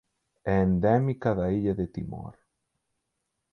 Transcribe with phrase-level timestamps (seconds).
[0.53, 2.35] É endémica da illa de Timor.